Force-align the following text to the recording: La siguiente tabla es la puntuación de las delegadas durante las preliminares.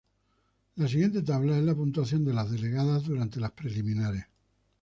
La 0.77 0.87
siguiente 0.87 1.21
tabla 1.21 1.59
es 1.59 1.63
la 1.63 1.75
puntuación 1.75 2.25
de 2.25 2.33
las 2.33 2.49
delegadas 2.49 3.03
durante 3.03 3.39
las 3.39 3.51
preliminares. 3.51 4.25